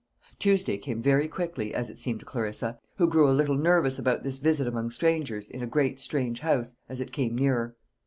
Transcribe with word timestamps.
Tuesday 0.39 0.79
came 0.79 0.99
very 0.99 1.27
quickly, 1.27 1.75
as 1.75 1.87
it 1.87 1.99
seemed 1.99 2.21
to 2.21 2.25
Clarissa, 2.25 2.79
who 2.97 3.07
grew 3.07 3.29
a 3.29 3.37
little 3.37 3.55
nervous 3.55 3.99
about 3.99 4.23
this 4.23 4.39
visit 4.39 4.65
among 4.65 4.89
strangers, 4.89 5.47
in 5.47 5.61
a 5.61 5.67
great 5.67 5.99
strange 5.99 6.39
house, 6.39 6.77
as 6.89 6.99
it 6.99 7.11
came 7.11 7.35
nearer. 7.37 7.75